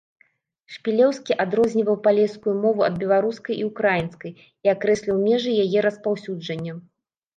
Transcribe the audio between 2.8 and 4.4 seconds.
ад беларускай і ўкраінскай